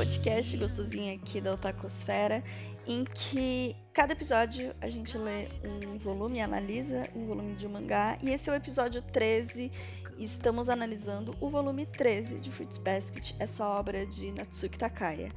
[0.00, 2.42] podcast gostosinho aqui da Otakosfera,
[2.86, 8.16] em que cada episódio a gente lê um volume, analisa um volume de um mangá,
[8.22, 9.70] e esse é o episódio 13,
[10.16, 15.30] e estamos analisando o volume 13 de Fruits Basket, essa obra de Natsuki Takaya.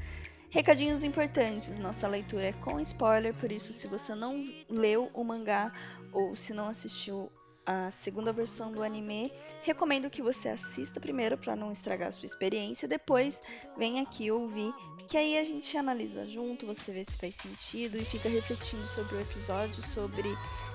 [0.49, 5.73] Recadinhos importantes, nossa leitura é com spoiler, por isso se você não leu o mangá
[6.13, 7.29] ou se não assistiu
[7.65, 9.31] a segunda versão do anime.
[9.61, 13.41] Recomendo que você assista primeiro para não estragar a sua experiência, depois
[13.77, 14.73] vem aqui ouvir,
[15.07, 19.15] que aí a gente analisa junto, você vê se faz sentido e fica refletindo sobre
[19.15, 20.29] o episódio, sobre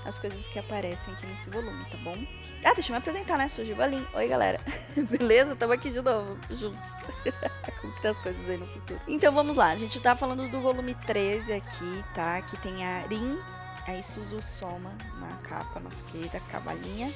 [0.04, 2.16] as coisas que aparecem aqui nesse volume, tá bom?
[2.64, 3.48] Ah, deixa eu me apresentar, né?
[3.48, 4.06] Sou Givalin.
[4.14, 4.60] Oi, galera.
[5.10, 5.56] Beleza?
[5.56, 6.92] Tamo aqui de novo, juntos.
[7.80, 9.00] Como que tá as coisas aí no futuro?
[9.06, 12.40] Então vamos lá, a gente tá falando do volume 13 aqui, tá?
[12.42, 13.38] Que tem a Rin
[13.88, 17.10] a Isuzu Soma na capa, nossa querida cavalinha,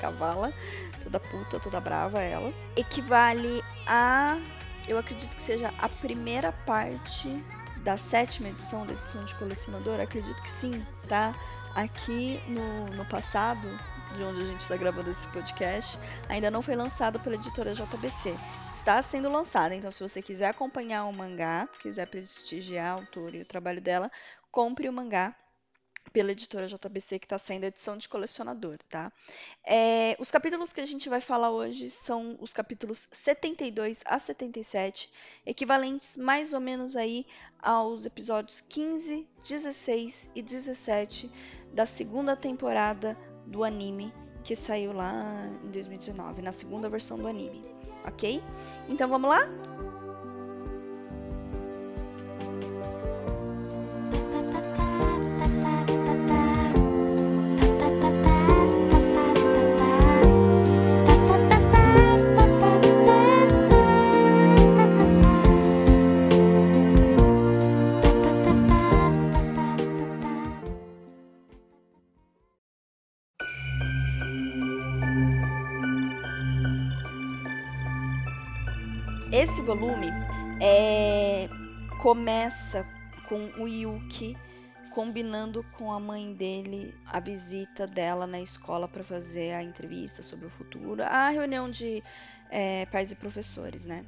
[0.00, 0.52] cavala,
[1.02, 2.52] toda puta, toda brava ela.
[2.76, 4.38] Equivale a,
[4.86, 7.28] eu acredito que seja a primeira parte
[7.82, 11.34] da sétima edição da edição de colecionador, acredito que sim, tá?
[11.74, 13.68] Aqui no, no passado,
[14.16, 18.36] de onde a gente está gravando esse podcast, ainda não foi lançado pela editora JBC.
[18.70, 23.42] Está sendo lançado, então se você quiser acompanhar o mangá, quiser prestigiar a autora e
[23.42, 24.08] o trabalho dela,
[24.52, 25.34] compre o mangá
[26.12, 29.12] pela editora JBC, que está saindo a edição de colecionador, tá?
[29.64, 35.10] É, os capítulos que a gente vai falar hoje são os capítulos 72 a 77,
[35.44, 37.26] equivalentes mais ou menos aí
[37.60, 41.30] aos episódios 15, 16 e 17
[41.72, 44.12] da segunda temporada do anime
[44.44, 47.62] que saiu lá em 2019, na segunda versão do anime,
[48.06, 48.42] ok?
[48.88, 49.48] Então vamos lá?
[79.34, 80.06] Esse volume
[80.62, 81.48] é,
[82.00, 82.86] começa
[83.28, 84.36] com o Yuki
[84.94, 90.46] combinando com a mãe dele a visita dela na escola para fazer a entrevista sobre
[90.46, 92.00] o futuro, a reunião de
[92.48, 94.06] é, pais e professores, né?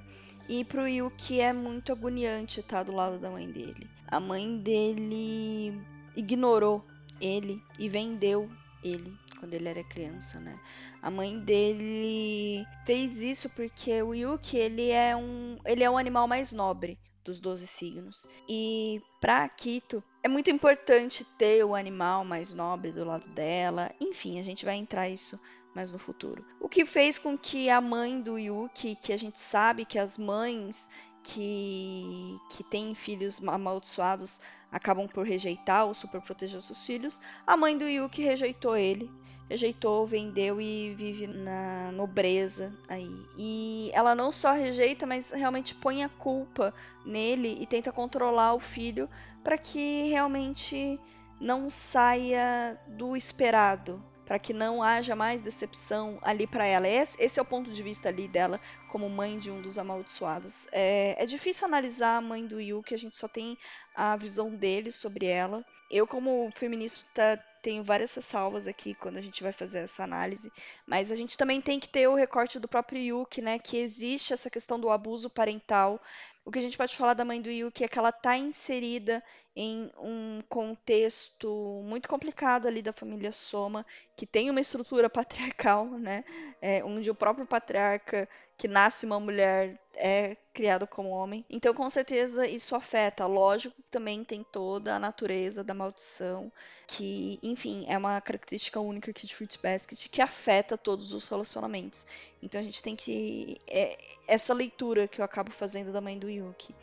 [0.49, 3.91] E pro Yuki é muito agoniante estar do lado da mãe dele.
[4.07, 5.77] A mãe dele
[6.15, 6.87] ignorou
[7.21, 8.49] ele e vendeu
[8.87, 10.59] ele quando ele era criança, né?
[11.03, 16.27] A mãe dele fez isso porque o Yuki, ele é um, ele é um animal
[16.27, 18.27] mais nobre dos 12 signos.
[18.49, 23.93] E para Akito é muito importante ter o animal mais nobre do lado dela.
[24.01, 25.39] Enfim, a gente vai entrar isso
[25.75, 26.45] mais no futuro.
[26.59, 30.17] O que fez com que a mãe do Yuki, que a gente sabe que as
[30.17, 30.89] mães
[31.27, 37.57] que, que têm filhos amaldiçoados acabam por rejeitar ou super proteger os seus filhos, a
[37.57, 39.11] mãe do Yuki rejeitou ele
[39.49, 43.23] rejeitou, vendeu e vive na nobreza aí.
[43.39, 48.61] E ela não só rejeita, mas realmente põe a culpa nele e tenta controlar o
[48.61, 49.09] filho
[49.45, 50.99] para que realmente
[51.41, 56.87] não saia do esperado, para que não haja mais decepção ali para ela.
[56.89, 60.67] Esse, esse, é o ponto de vista ali dela como mãe de um dos amaldiçoados.
[60.73, 63.57] É, é difícil analisar a mãe do Yu, que a gente só tem
[63.95, 65.65] a visão dele sobre ela.
[65.89, 70.53] Eu, como feminista, tenho várias ressalvas aqui quando a gente vai fazer essa análise,
[70.87, 74.33] mas a gente também tem que ter o recorte do próprio Yuki, né, que existe
[74.33, 76.01] essa questão do abuso parental.
[76.47, 79.21] O que a gente pode falar da mãe do Yuki é que ela está inserida
[79.57, 83.85] em um contexto muito complicado ali da família Soma,
[84.17, 86.25] que tem uma estrutura patriarcal, né,
[86.63, 91.45] é, onde o próprio patriarca que nasce uma mulher é criado como homem.
[91.51, 93.27] Então, com certeza, isso afeta.
[93.27, 96.51] Lógico que também tem toda a natureza da maldição,
[96.87, 102.07] que, enfim, é uma característica única aqui de Fruit Basket que afeta todos os relacionamentos.
[102.43, 103.59] Então, a gente tem que.
[103.69, 106.75] É, essa leitura que eu acabo fazendo da mãe do Yuki.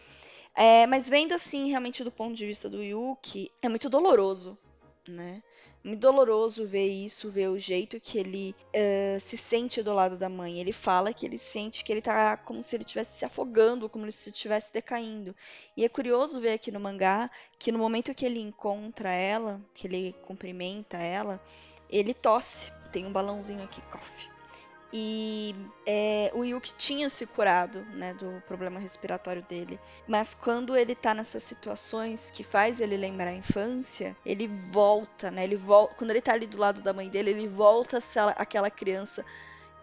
[0.56, 4.58] É, mas vendo assim, realmente do ponto de vista do Yuki, é muito doloroso,
[5.08, 5.42] né?
[5.84, 10.30] Muito doloroso ver isso, ver o jeito que ele uh, se sente do lado da
[10.30, 10.60] mãe.
[10.60, 14.10] Ele fala que ele sente que ele tá como se ele estivesse se afogando, como
[14.12, 15.36] se estivesse decaindo.
[15.76, 19.88] E é curioso ver aqui no mangá que no momento que ele encontra ela, que
[19.88, 21.42] ele cumprimenta ela,
[21.90, 22.72] ele tosse.
[22.92, 24.33] Tem um balãozinho aqui, coffee.
[24.96, 25.56] E
[25.88, 29.80] é, o Yuki tinha se curado né, do problema respiratório dele.
[30.08, 35.44] Mas quando ele tá nessas situações que faz ele lembrar a infância, ele volta, né?
[35.46, 38.20] Ele volta, quando ele tá ali do lado da mãe dele, ele volta a ser
[38.38, 39.26] aquela criança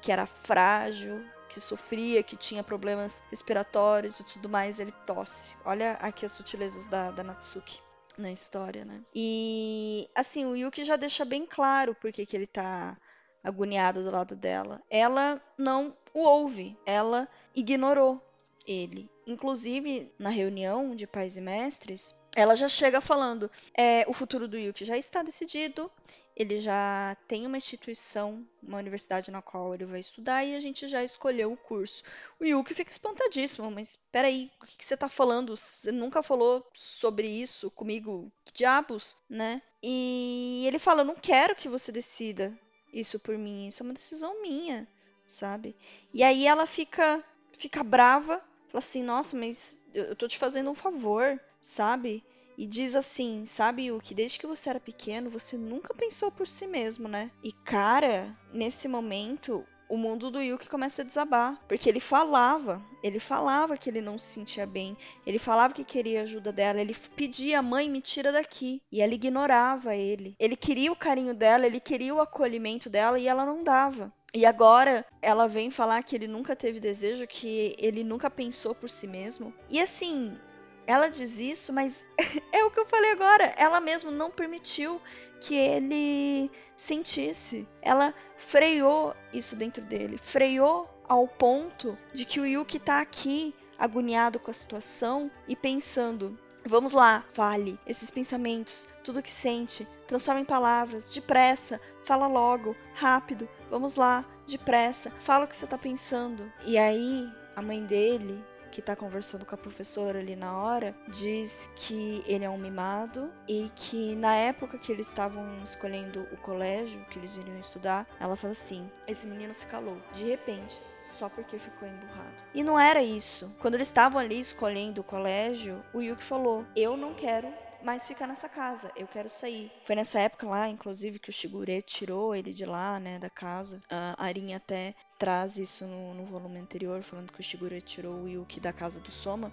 [0.00, 5.56] que era frágil, que sofria, que tinha problemas respiratórios e tudo mais, ele tosse.
[5.64, 7.80] Olha aqui as sutilezas da, da Natsuki
[8.16, 9.00] na história, né?
[9.12, 12.96] E assim, o Yuki já deixa bem claro porque que ele tá
[13.42, 14.82] agoniado do lado dela.
[14.90, 18.20] Ela não o ouve, ela ignorou
[18.66, 19.10] ele.
[19.26, 24.58] Inclusive, na reunião de pais e mestres, ela já chega falando: é, o futuro do
[24.58, 25.90] Yuki já está decidido,
[26.36, 30.88] ele já tem uma instituição, uma universidade na qual ele vai estudar e a gente
[30.88, 32.02] já escolheu o curso.
[32.38, 35.56] O Yuki fica espantadíssimo, mas peraí, o que, que você está falando?
[35.56, 38.32] Você nunca falou sobre isso comigo?
[38.44, 39.60] Que diabos, né?
[39.82, 42.56] E ele fala: não quero que você decida
[42.92, 44.86] isso por mim, isso é uma decisão minha,
[45.26, 45.76] sabe?
[46.12, 48.38] E aí ela fica, fica brava,
[48.68, 52.24] fala assim: nossa, mas eu, tô te fazendo um favor, sabe?
[52.56, 56.46] E diz assim, sabe, o que desde que você era pequeno, você nunca pensou por
[56.46, 57.30] si mesmo, né?
[57.42, 63.18] E cara, nesse momento, o mundo do Yuki começa a desabar, porque ele falava, ele
[63.18, 64.96] falava que ele não se sentia bem,
[65.26, 69.96] ele falava que queria ajuda dela, ele pedia, mãe, me tira daqui, e ela ignorava
[69.96, 70.36] ele.
[70.38, 74.12] Ele queria o carinho dela, ele queria o acolhimento dela e ela não dava.
[74.32, 78.88] E agora ela vem falar que ele nunca teve desejo, que ele nunca pensou por
[78.88, 79.52] si mesmo.
[79.68, 80.38] E assim,
[80.86, 82.06] ela diz isso, mas
[82.52, 83.52] é o que eu falei agora.
[83.56, 85.00] Ela mesmo não permitiu
[85.40, 87.66] que ele sentisse.
[87.82, 90.18] Ela freou isso dentro dele.
[90.18, 96.38] Freou ao ponto de que o Yuki tá aqui, agoniado com a situação e pensando:
[96.64, 103.48] Vamos lá, fale esses pensamentos, tudo que sente, transforma em palavras, depressa, fala logo, rápido,
[103.70, 106.52] vamos lá, depressa, fala o que você tá pensando.
[106.66, 107.26] E aí,
[107.56, 112.44] a mãe dele que tá conversando com a professora ali na hora, diz que ele
[112.44, 117.36] é um mimado e que na época que eles estavam escolhendo o colégio que eles
[117.36, 120.80] iriam estudar, ela fala assim: esse menino se calou de repente.
[121.02, 122.36] Só porque ficou emburrado.
[122.54, 123.50] E não era isso.
[123.58, 127.50] Quando eles estavam ali escolhendo o colégio, o Yuki falou: Eu não quero
[127.82, 129.70] mais ficar nessa casa, eu quero sair.
[129.84, 133.80] Foi nessa época lá, inclusive, que o Shigure tirou ele de lá, né, da casa.
[133.88, 138.28] A Arin até traz isso no, no volume anterior, falando que o Shigure tirou o
[138.28, 139.52] Yuki da casa do Soma.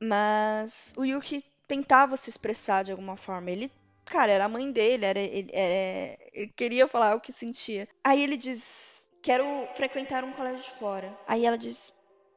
[0.00, 3.48] Mas o Yuki tentava se expressar de alguma forma.
[3.48, 3.70] Ele,
[4.04, 7.88] cara, era a mãe dele, era, ele, era, ele queria falar o que sentia.
[8.02, 9.44] Aí ele diz: Quero
[9.76, 11.16] frequentar um colégio de fora.
[11.28, 11.92] Aí ela diz: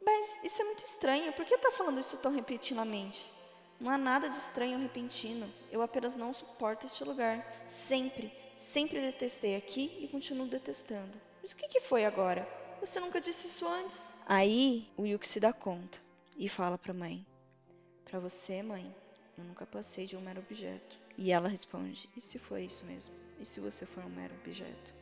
[0.06, 3.32] Mas isso é muito estranho, por que tá falando isso tão repentinamente?
[3.80, 5.52] Não há nada de estranho ou repentino.
[5.72, 7.44] Eu apenas não suporto este lugar.
[7.66, 11.31] Sempre, sempre detestei aqui e continuo detestando.
[11.42, 12.48] Mas o que, que foi agora?
[12.80, 14.16] Você nunca disse isso antes.
[14.26, 16.00] Aí o Yuki se dá conta
[16.38, 17.26] e fala para a mãe:
[18.06, 18.94] Para você, mãe,
[19.38, 21.00] eu nunca passei de um mero objeto.
[21.18, 23.14] E ela responde: E se foi isso mesmo?
[23.40, 24.94] E se você for um mero objeto?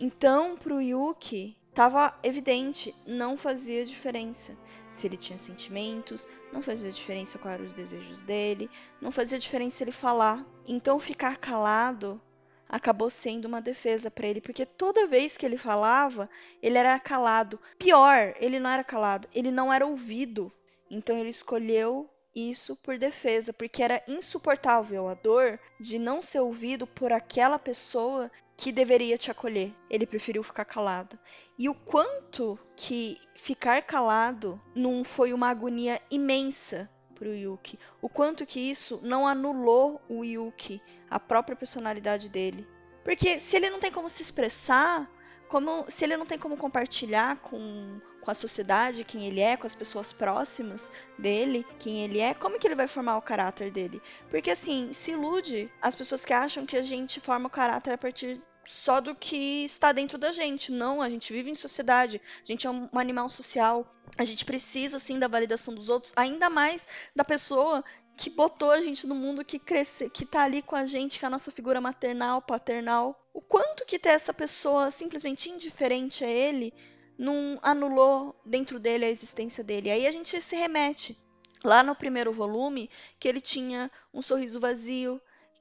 [0.00, 4.56] Então, pro Yuki, estava evidente, não fazia diferença
[4.88, 8.70] se ele tinha sentimentos, não fazia diferença quais eram os desejos dele,
[9.00, 10.46] não fazia diferença ele falar.
[10.66, 12.20] Então, ficar calado
[12.68, 16.28] acabou sendo uma defesa para ele, porque toda vez que ele falava,
[16.62, 17.58] ele era calado.
[17.78, 20.52] Pior, ele não era calado, ele não era ouvido.
[20.90, 26.86] Então ele escolheu isso por defesa, porque era insuportável a dor de não ser ouvido
[26.86, 29.72] por aquela pessoa que deveria te acolher.
[29.88, 31.18] Ele preferiu ficar calado.
[31.58, 37.78] E o quanto que ficar calado não foi uma agonia imensa pro Yuki.
[38.00, 42.66] O quanto que isso não anulou o Yuki, a própria personalidade dele.
[43.04, 45.10] Porque se ele não tem como se expressar,
[45.48, 49.66] como se ele não tem como compartilhar com, com a sociedade quem ele é, com
[49.66, 54.00] as pessoas próximas dele, quem ele é, como que ele vai formar o caráter dele?
[54.28, 57.98] Porque assim, se ilude as pessoas que acham que a gente forma o caráter a
[57.98, 60.70] partir só do que está dentro da gente.
[60.70, 63.94] Não, a gente vive em sociedade, a gente é um animal social.
[64.16, 67.82] A gente precisa sim da validação dos outros, ainda mais da pessoa
[68.16, 71.24] que botou a gente no mundo, que cresce, que tá ali com a gente, que
[71.24, 73.18] é a nossa figura maternal, paternal.
[73.32, 76.74] O quanto que ter essa pessoa simplesmente indiferente a ele
[77.16, 79.90] não anulou dentro dele a existência dele.
[79.90, 81.16] Aí a gente se remete
[81.64, 85.20] lá no primeiro volume que ele tinha um sorriso vazio,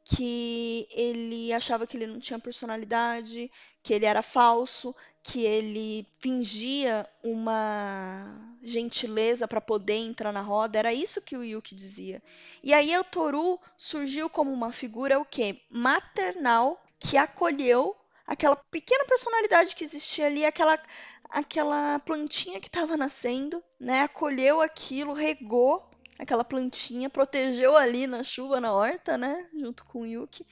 [0.10, 3.52] que ele achava que ele não tinha personalidade,
[3.84, 10.80] que ele era falso, que ele fingia uma gentileza para poder entrar na roda.
[10.80, 12.24] Era isso que o Yuki dizia.
[12.64, 15.60] E aí o Toru surgiu como uma figura o quê?
[15.70, 17.94] Maternal que acolheu
[18.26, 20.80] aquela pequena personalidade que existia ali, aquela
[21.30, 24.04] aquela plantinha que estava nascendo, né?
[24.04, 25.86] Acolheu aquilo, regou
[26.18, 29.48] aquela plantinha, protegeu ali na chuva, na horta, né?
[29.54, 30.46] Junto com o Yuki.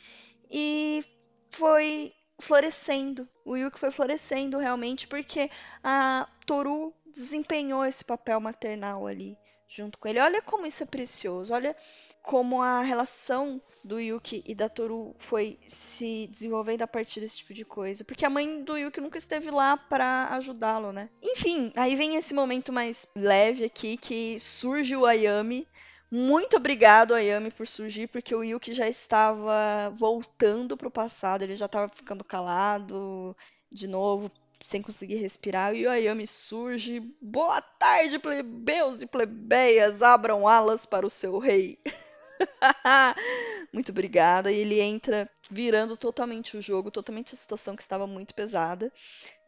[0.49, 1.03] E
[1.49, 3.27] foi florescendo.
[3.43, 5.49] O Yuki foi florescendo realmente porque
[5.83, 10.19] a Toru desempenhou esse papel maternal ali junto com ele.
[10.19, 11.75] Olha como isso é precioso, olha
[12.25, 17.53] como a relação do Yuki e da Toru foi se desenvolvendo a partir desse tipo
[17.53, 18.03] de coisa.
[18.03, 21.07] Porque a mãe do Yuki nunca esteve lá para ajudá-lo, né?
[21.21, 25.67] Enfim, aí vem esse momento mais leve aqui que surge o Ayami.
[26.11, 31.67] Muito obrigado, Ayami, por surgir, porque o Yuki já estava voltando pro passado, ele já
[31.67, 33.37] estava ficando calado
[33.71, 34.31] de novo,
[34.63, 37.01] sem conseguir respirar, e o Ayami surge.
[37.21, 41.77] Boa tarde, plebeus e plebeias, abram alas para o seu rei.
[43.73, 44.51] muito obrigada.
[44.51, 48.91] E ele entra virando totalmente o jogo, totalmente a situação que estava muito pesada,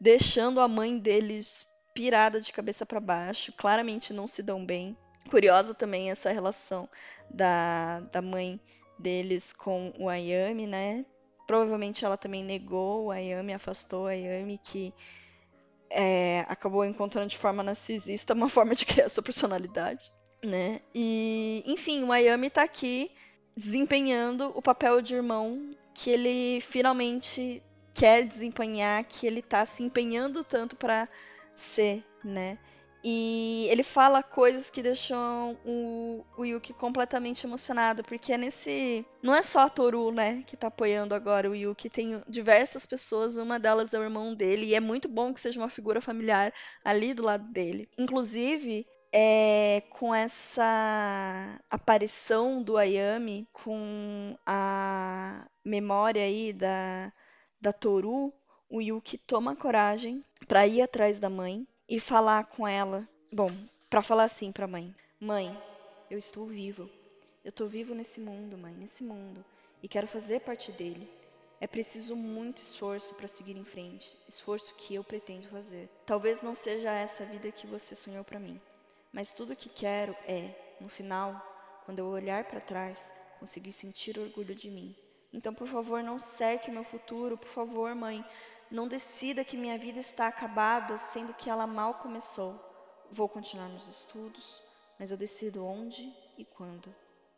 [0.00, 3.52] deixando a mãe deles pirada de cabeça para baixo.
[3.52, 4.96] Claramente não se dão bem.
[5.30, 6.88] Curiosa também essa relação
[7.30, 8.60] da, da mãe
[8.98, 11.04] deles com o Ayami, né?
[11.46, 14.92] Provavelmente ela também negou o Ayami, afastou o Ayami, que
[15.90, 20.80] é, acabou encontrando de forma narcisista uma forma de criar sua personalidade, né?
[20.94, 23.10] E, enfim, o Ayami tá aqui
[23.56, 30.44] desempenhando o papel de irmão que ele finalmente quer desempenhar, que ele tá se empenhando
[30.44, 31.08] tanto para
[31.54, 32.56] ser, né?
[33.02, 39.06] E ele fala coisas que deixam o, o Yuki completamente emocionado, porque é nesse.
[39.22, 43.36] Não é só a Toru, né, que tá apoiando agora o Yuki, tem diversas pessoas,
[43.36, 46.52] uma delas é o irmão dele, e é muito bom que seja uma figura familiar
[46.84, 47.88] ali do lado dele.
[47.96, 57.12] Inclusive, é, com essa aparição do Ayami, com a memória aí da,
[57.60, 58.32] da Toru,
[58.68, 63.08] o Yuki toma coragem para ir atrás da mãe e falar com ela.
[63.32, 63.50] Bom,
[63.88, 65.56] para falar assim para a mãe: Mãe,
[66.10, 66.90] eu estou vivo.
[67.44, 69.42] Eu estou vivo nesse mundo, mãe, nesse mundo,
[69.82, 71.08] e quero fazer parte dele.
[71.60, 75.88] É preciso muito esforço para seguir em frente, esforço que eu pretendo fazer.
[76.04, 78.60] Talvez não seja essa a vida que você sonhou para mim,
[79.12, 81.40] mas tudo o que quero é, no final,
[81.84, 84.94] quando eu olhar para trás, conseguir sentir orgulho de mim.
[85.32, 88.24] Então, por favor, não cerque meu futuro, por favor, mãe,
[88.70, 92.58] não decida que minha vida está acabada, sendo que ela mal começou.
[93.10, 94.62] Vou continuar nos estudos,
[94.98, 96.94] mas eu decido onde e quando.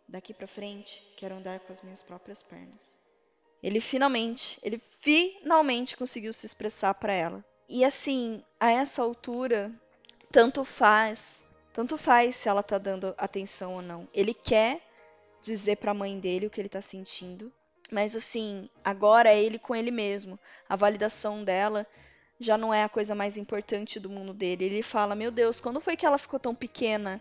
[0.09, 2.99] Daqui para frente, quero andar com as minhas próprias pernas.
[3.62, 7.45] Ele finalmente, ele finalmente conseguiu se expressar para ela.
[7.69, 9.73] E assim, a essa altura,
[10.33, 14.09] tanto faz, tanto faz se ela tá dando atenção ou não.
[14.12, 14.81] Ele quer
[15.41, 17.53] dizer para a mãe dele o que ele tá sentindo,
[17.91, 20.39] mas assim, agora é ele com ele mesmo.
[20.69, 21.87] A validação dela
[22.39, 24.65] já não é a coisa mais importante do mundo dele.
[24.65, 27.21] Ele fala: Meu Deus, quando foi que ela ficou tão pequena?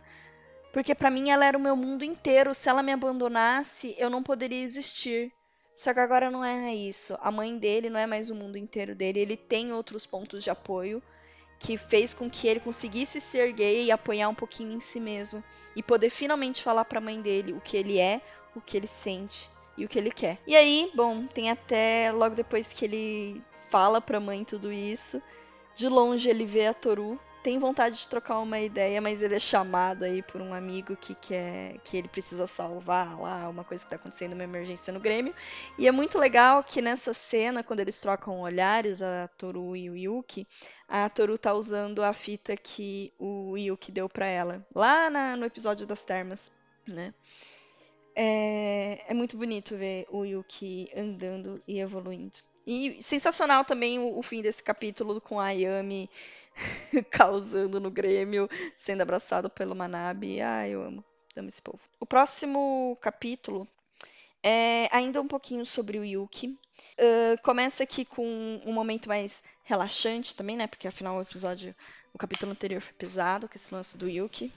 [0.72, 2.54] Porque para mim ela era o meu mundo inteiro.
[2.54, 5.34] Se ela me abandonasse, eu não poderia existir.
[5.76, 7.18] Só que agora não é isso.
[7.22, 9.20] A mãe dele não é mais o mundo inteiro dele.
[9.20, 11.02] Ele tem outros pontos de apoio
[11.60, 15.44] que fez com que ele conseguisse se erguer e apoiar um pouquinho em si mesmo
[15.76, 18.22] e poder finalmente falar para a mãe dele o que ele é,
[18.56, 20.38] o que ele sente e o que ele quer.
[20.48, 25.22] E aí, bom, tem até logo depois que ele fala pra mãe tudo isso.
[25.76, 29.40] De longe ele vê a Toru, tem vontade de trocar uma ideia, mas ele é
[29.40, 33.90] chamado aí por um amigo que quer que ele precisa salvar lá, uma coisa que
[33.90, 35.34] tá acontecendo, uma emergência no Grêmio.
[35.78, 39.96] E é muito legal que nessa cena, quando eles trocam olhares, a Toru e o
[39.96, 40.48] Yuki,
[40.88, 45.46] a Toru tá usando a fita que o Yuki deu para ela, lá na, no
[45.46, 46.52] episódio das termas,
[46.88, 47.14] né?
[48.16, 52.34] É, é muito bonito ver o Yuki andando e evoluindo.
[52.68, 56.10] E sensacional também o, o fim desse capítulo com a Ayami
[57.10, 60.42] causando no Grêmio, sendo abraçado pelo Manabe.
[60.42, 61.04] Ah, eu amo.
[61.36, 61.80] Amo esse povo.
[62.00, 63.68] O próximo capítulo
[64.44, 66.58] é ainda um pouquinho sobre o Yuki.
[66.98, 70.68] Uh, começa aqui com um momento mais relaxante também, né?
[70.68, 71.76] Porque afinal o episódio,
[72.14, 74.52] o capítulo anterior foi pesado, com esse lance do Yuki.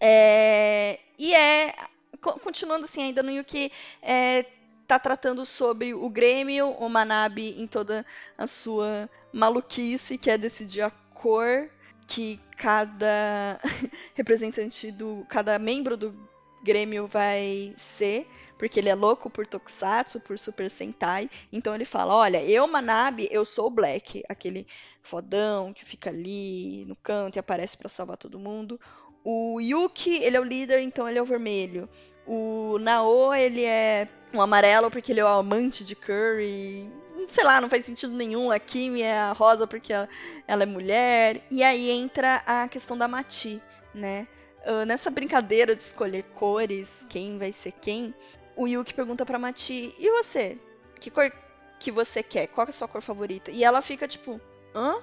[0.00, 1.74] É, e é
[2.20, 3.70] continuando assim, ainda no Yuki
[4.02, 4.44] é,
[4.86, 8.04] tá tratando sobre o Grêmio, o Manabe em toda
[8.36, 11.68] a sua maluquice, que é decidir a cor
[12.06, 13.60] que cada
[14.14, 15.24] representante do.
[15.28, 16.14] cada membro do
[16.62, 18.26] Grêmio vai ser,
[18.58, 21.28] porque ele é louco por Tokusatsu, por Super Sentai.
[21.52, 24.66] Então ele fala: Olha, eu, Manabe, eu sou o Black, aquele
[25.02, 28.80] fodão que fica ali no canto e aparece para salvar todo mundo.
[29.22, 31.88] O Yuki, ele é o líder, então ele é o vermelho.
[32.26, 36.88] O Nao, ele é um amarelo porque ele é o amante de Curry.
[37.28, 38.50] Sei lá, não faz sentido nenhum.
[38.50, 40.08] A Kimi é a rosa porque ela,
[40.46, 41.42] ela é mulher.
[41.50, 43.60] E aí entra a questão da Mati,
[43.94, 44.26] né?
[44.66, 48.14] Uh, nessa brincadeira de escolher cores, quem vai ser quem,
[48.54, 50.58] o Yuki pergunta pra Mati, e você?
[51.00, 51.32] Que cor
[51.78, 52.46] que você quer?
[52.48, 53.50] Qual é a sua cor favorita?
[53.50, 54.38] E ela fica tipo,
[54.74, 54.96] hã?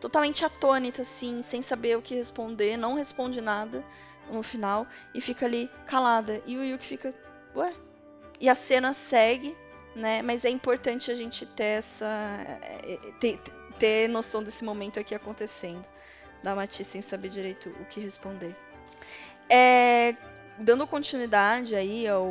[0.00, 3.84] totalmente atônita, assim, sem saber o que responder, não responde nada
[4.30, 6.42] no final e fica ali calada.
[6.46, 7.14] E o Yuki fica,
[7.54, 7.72] ué?
[8.40, 9.56] E a cena segue,
[10.00, 10.22] né?
[10.22, 12.06] Mas é importante a gente ter essa.
[12.62, 13.38] É, é, ter,
[13.78, 15.86] ter noção desse momento aqui acontecendo.
[16.42, 18.56] Da Mati sem saber direito o que responder.
[19.48, 20.16] É,
[20.58, 22.26] dando continuidade aí ao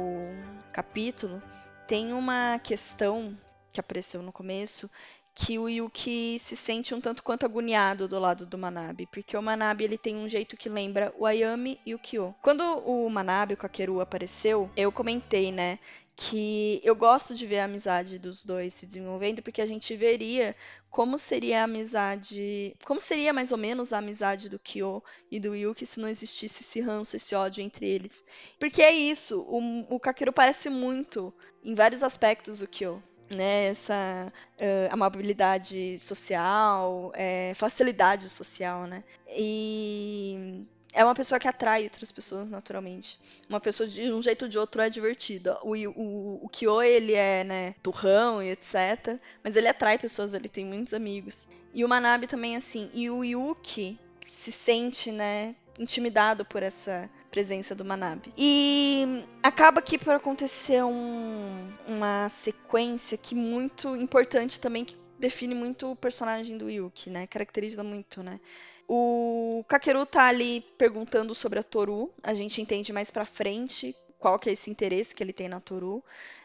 [0.73, 1.41] capítulo,
[1.87, 3.37] tem uma questão
[3.71, 4.89] que apareceu no começo
[5.41, 9.41] que o Yuki se sente um tanto quanto agoniado do lado do Manabe, porque o
[9.41, 12.35] Manabe ele tem um jeito que lembra o Ayami e o Kyo.
[12.41, 15.79] Quando o Manabe, o Kakeru apareceu, eu comentei, né,
[16.21, 20.53] que eu gosto de ver a amizade dos dois se desenvolvendo, porque a gente veria
[20.89, 25.55] como seria a amizade, como seria mais ou menos a amizade do Kyo e do
[25.55, 28.25] Yuki se não existisse esse ranço, esse ódio entre eles.
[28.59, 31.33] Porque é isso, o, o parece muito,
[31.63, 39.03] em vários aspectos, o Kyo né, essa uh, amabilidade social, é, facilidade social, né?
[39.29, 43.19] E é uma pessoa que atrai outras pessoas naturalmente.
[43.47, 45.57] Uma pessoa de um jeito ou de outro é divertida.
[45.63, 49.19] O, o, o Kyo, ele é, né, turrão e etc.
[49.43, 51.47] Mas ele atrai pessoas, ele tem muitos amigos.
[51.73, 52.89] E o Manabe também, assim.
[52.93, 58.33] E o Yuki se sente, né, intimidado por essa presença do Manabe.
[58.37, 65.91] E acaba aqui por acontecer um, uma sequência que muito importante também, que define muito
[65.91, 67.27] o personagem do Yuki, né?
[67.27, 68.39] Caracteriza muito, né?
[68.87, 72.11] O Kakeru tá ali perguntando sobre a Toru.
[72.23, 75.59] A gente entende mais pra frente qual que é esse interesse que ele tem na
[75.59, 76.03] Toru.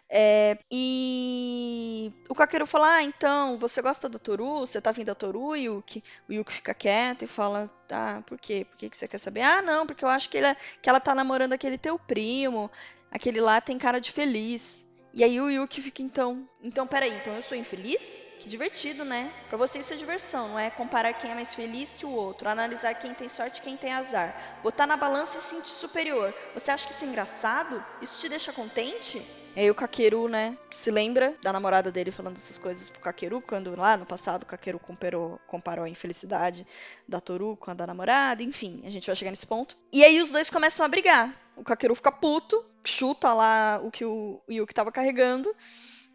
[0.09, 4.61] É, e o Kakeru fala: Ah, então, você gosta da Toru?
[4.61, 6.04] Você tá vindo da Toru, Yuki?
[6.28, 8.66] O Yuki fica quieto e fala: Ah, por quê?
[8.69, 9.40] Por que, que você quer saber?
[9.40, 12.71] Ah, não, porque eu acho que, é, que ela tá namorando aquele teu primo.
[13.11, 14.85] Aquele lá tem cara de feliz.
[15.14, 18.34] E aí o Yuki fica então, então peraí, então eu sou infeliz?
[18.45, 19.33] Que divertido, né?
[19.49, 22.47] Para você isso é diversão, não é comparar quem é mais feliz que o outro,
[22.47, 26.35] analisar quem tem sorte e quem tem azar, botar na balança e se sentir superior.
[26.53, 27.83] Você acha que isso é engraçado?
[28.03, 29.16] Isso te deixa contente?
[29.57, 33.40] E aí o Kakeru, né, se lembra da namorada dele falando essas coisas pro Kakeru,
[33.40, 36.66] quando lá no passado o Kakeru comparou, comparou a infelicidade
[37.09, 39.75] da Toru com a da namorada, enfim, a gente vai chegar nesse ponto.
[39.90, 41.35] E aí os dois começam a brigar.
[41.57, 45.51] O Kakeru fica puto, chuta lá o que o Yuki tava carregando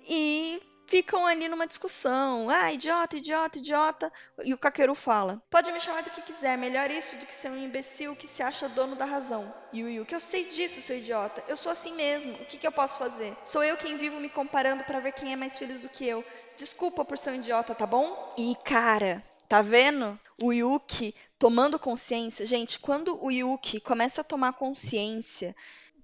[0.07, 2.49] e ficam ali numa discussão.
[2.49, 4.11] Ah, idiota, idiota, idiota.
[4.43, 7.49] E o Kakeru fala: Pode me chamar do que quiser, melhor isso do que ser
[7.49, 9.53] um imbecil que se acha dono da razão.
[9.71, 11.43] E o Yuki: Eu sei disso, seu idiota.
[11.47, 12.33] Eu sou assim mesmo.
[12.33, 13.37] O que, que eu posso fazer?
[13.43, 16.25] Sou eu quem vivo me comparando para ver quem é mais feliz do que eu.
[16.57, 18.33] Desculpa por ser um idiota, tá bom?
[18.37, 20.19] E cara, tá vendo?
[20.41, 22.45] O Yuki tomando consciência.
[22.45, 25.55] Gente, quando o Yuki começa a tomar consciência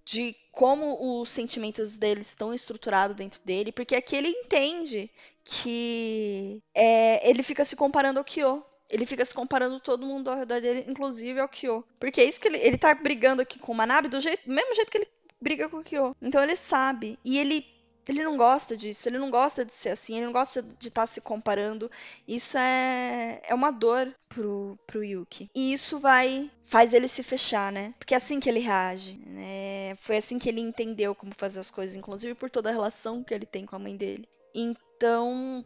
[0.06, 5.10] de como os sentimentos dele estão estruturados dentro dele, porque aqui ele entende
[5.44, 8.64] que é, ele fica se comparando ao Kyo.
[8.88, 11.84] Ele fica se comparando todo mundo ao redor dele, inclusive ao Kyo.
[12.00, 14.76] Porque é isso que ele, ele tá brigando aqui com o Manabe do, jeito, mesmo
[14.76, 15.08] jeito que ele
[15.42, 16.16] briga com o Kyo.
[16.22, 17.18] Então ele sabe.
[17.26, 17.66] E ele
[18.12, 21.02] ele não gosta disso, ele não gosta de ser assim, ele não gosta de estar
[21.02, 21.90] tá se comparando.
[22.28, 25.50] Isso é, é uma dor pro, pro Yuki.
[25.56, 26.50] E isso vai.
[26.64, 27.94] faz ele se fechar, né?
[27.98, 29.18] Porque é assim que ele reage.
[29.26, 29.96] Né?
[29.96, 33.34] Foi assim que ele entendeu como fazer as coisas, inclusive por toda a relação que
[33.34, 34.28] ele tem com a mãe dele.
[34.54, 35.66] Então,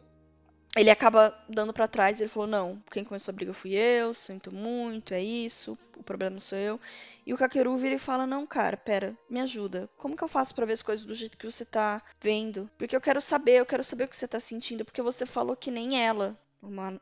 [0.76, 2.20] ele acaba dando para trás.
[2.20, 6.38] Ele falou: Não, quem começou a briga fui eu, sinto muito, é isso, o problema
[6.40, 6.80] sou eu.
[7.26, 9.88] E o Kakeru vira e fala: Não, cara, pera, me ajuda.
[9.96, 12.70] Como que eu faço para ver as coisas do jeito que você tá vendo?
[12.78, 15.56] Porque eu quero saber, eu quero saber o que você tá sentindo, porque você falou
[15.56, 16.38] que nem ela.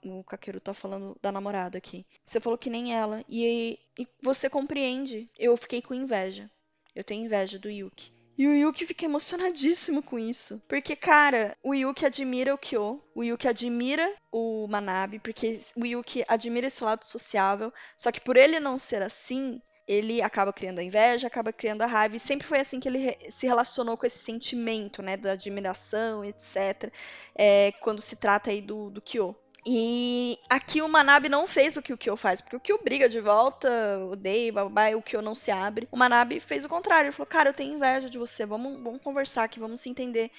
[0.05, 2.07] O Kakeru tá falando da namorada aqui.
[2.25, 3.25] Você falou que nem ela.
[3.29, 5.29] E, e você compreende.
[5.37, 6.49] Eu fiquei com inveja.
[6.95, 8.13] Eu tenho inveja do Yuki.
[8.39, 10.63] E o Yuki fica emocionadíssimo com isso.
[10.69, 16.25] Porque, cara, o Yuki admira o Kyo, o Yuki admira o Manabe, porque o Yuki
[16.29, 17.73] admira esse lado sociável.
[17.97, 21.87] Só que por ele não ser assim, ele acaba criando a inveja, acaba criando a
[21.87, 26.25] raiva, e sempre foi assim que ele se relacionou com esse sentimento, né, da admiração,
[26.25, 26.93] etc.,
[27.35, 29.35] é, quando se trata aí do, do Kyo.
[29.67, 33.09] E aqui o Manabe não fez o que o Kyo faz, porque o Kyo briga
[33.09, 33.69] de volta,
[34.11, 35.89] odeia, babá, o Kyo não se abre.
[35.91, 39.03] O Manabe fez o contrário, ele falou, cara, eu tenho inveja de você, vamos, vamos
[39.03, 40.31] conversar aqui, vamos se entender.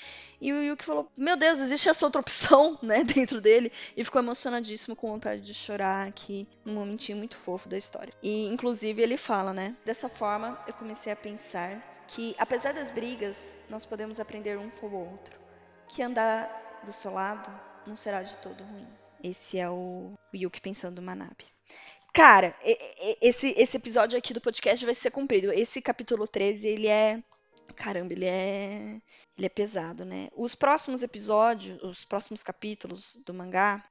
[0.41, 4.21] E o Yuki falou, meu Deus, existe essa outra opção, né, dentro dele, e ficou
[4.21, 8.13] emocionadíssimo com vontade de chorar aqui, num momentinho muito fofo da história.
[8.23, 13.59] E, inclusive, ele fala, né, dessa forma eu comecei a pensar que, apesar das brigas,
[13.69, 15.39] nós podemos aprender um com o outro,
[15.87, 17.51] que andar do seu lado
[17.85, 18.87] não será de todo ruim.
[19.23, 21.45] Esse é o, Yuki pensando Manabe.
[22.13, 22.55] Cara,
[23.21, 25.51] esse, esse episódio aqui do podcast vai ser cumprido.
[25.51, 27.21] Esse capítulo 13, ele é.
[27.75, 28.99] Caramba, ele é.
[29.37, 30.29] Ele é pesado, né?
[30.35, 33.83] Os próximos episódios, os próximos capítulos do mangá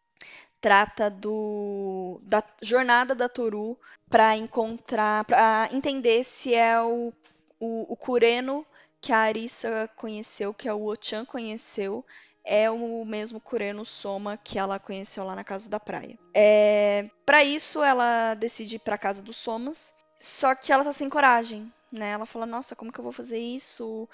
[0.60, 3.78] trata do da jornada da Toru
[4.10, 7.12] para encontrar, para entender se é o,
[7.60, 8.66] o, o Kureno
[9.00, 12.04] que a Arisa conheceu, que a Ochan conheceu,
[12.48, 16.18] é o mesmo Kureno Soma que ela conheceu lá na casa da praia.
[16.34, 21.10] É, para isso, ela decide ir para casa dos Somas, só que ela tá sem
[21.10, 22.12] coragem, né?
[22.12, 24.08] Ela fala: Nossa, como que eu vou fazer isso?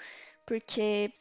[0.45, 1.11] Porque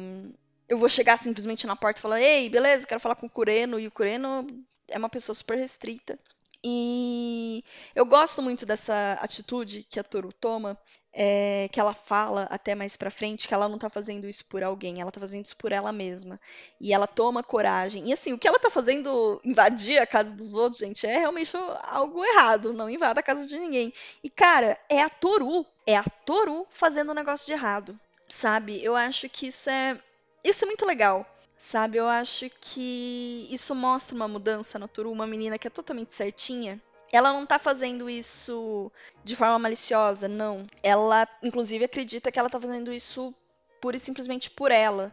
[0.00, 0.32] um,
[0.66, 3.78] eu vou chegar simplesmente na porta e falar: Ei, beleza, quero falar com o Kureno.
[3.78, 4.46] E o Kureno
[4.88, 6.18] é uma pessoa super restrita.
[6.62, 10.78] E eu gosto muito dessa atitude que a Toru toma,
[11.12, 14.62] é, que ela fala até mais pra frente que ela não tá fazendo isso por
[14.62, 16.38] alguém, ela tá fazendo isso por ela mesma.
[16.80, 18.08] E ela toma coragem.
[18.08, 21.56] E assim, o que ela tá fazendo, invadir a casa dos outros, gente, é realmente
[21.82, 22.72] algo errado.
[22.72, 23.92] Não invada a casa de ninguém.
[24.22, 27.98] E cara, é a Toru, é a Toru fazendo um negócio de errado.
[28.28, 28.82] Sabe?
[28.84, 29.98] Eu acho que isso é.
[30.44, 31.26] Isso é muito legal.
[31.62, 36.14] Sabe, eu acho que isso mostra uma mudança na Toru, uma menina que é totalmente
[36.14, 36.80] certinha.
[37.12, 38.90] Ela não tá fazendo isso
[39.22, 40.66] de forma maliciosa, não.
[40.82, 43.34] Ela, inclusive, acredita que ela tá fazendo isso
[43.78, 45.12] pura e simplesmente por ela,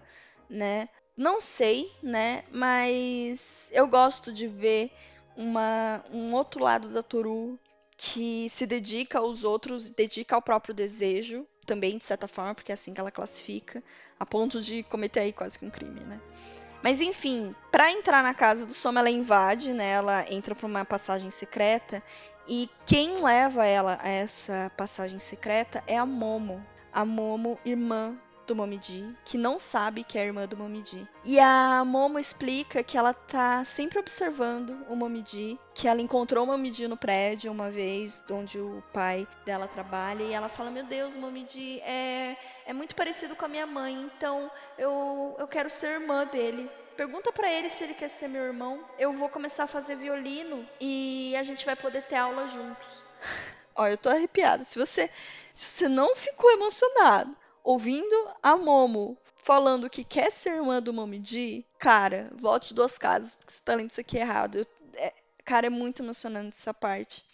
[0.49, 0.87] né?
[1.17, 2.45] Não sei, né?
[2.49, 4.89] Mas eu gosto de ver
[5.35, 7.59] uma, um outro lado da Toru
[7.97, 12.73] que se dedica aos outros, dedica ao próprio desejo, também de certa forma, porque é
[12.73, 13.83] assim que ela classifica,
[14.19, 16.19] a ponto de cometer aí quase que um crime, né?
[16.81, 19.91] Mas enfim, para entrar na casa do Soma, ela invade, né?
[19.91, 22.01] Ela entra por uma passagem secreta
[22.47, 26.65] e quem leva ela a essa passagem secreta é a Momo.
[26.93, 31.07] A Momo, irmã do Momiji, que não sabe que é a irmã do Momiji.
[31.23, 36.47] E a Momo explica que ela tá sempre observando o Momiji, que ela encontrou o
[36.47, 41.15] Momiji no prédio uma vez, onde o pai dela trabalha, e ela fala: Meu Deus,
[41.15, 45.99] o Momiji é, é muito parecido com a minha mãe, então eu, eu quero ser
[45.99, 46.71] irmã dele.
[46.95, 48.83] Pergunta para ele se ele quer ser meu irmão.
[48.97, 53.05] Eu vou começar a fazer violino e a gente vai poder ter aula juntos.
[53.75, 54.63] Olha, eu tô arrepiada.
[54.63, 55.07] Se você,
[55.53, 57.35] se você não ficou emocionado
[57.67, 63.51] ouvindo a Momo falando que quer ser irmã do Momiji, cara, volte duas casas, porque
[63.51, 64.59] você tá lendo isso aqui errado.
[64.59, 67.25] Eu, é, cara, é muito emocionante essa parte.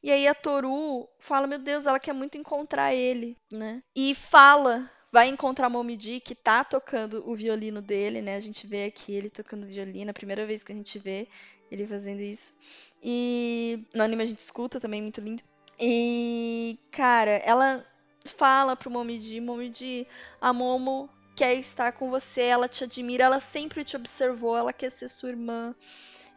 [0.00, 3.82] E aí a Toru fala, meu Deus, ela quer muito encontrar ele, né?
[3.94, 8.36] E fala, vai encontrar Momiji, que tá tocando o violino dele, né?
[8.36, 11.26] A gente vê aqui ele tocando violino, a primeira vez que a gente vê
[11.72, 12.54] ele fazendo isso.
[13.02, 15.42] E no anime a gente escuta também, muito lindo.
[15.80, 17.84] E, cara, ela
[18.24, 20.06] fala pro Momiji, Momiji,
[20.40, 24.90] a Momo quer estar com você, ela te admira, ela sempre te observou, ela quer
[24.90, 25.74] ser sua irmã,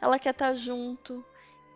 [0.02, 1.24] ela quer estar junto.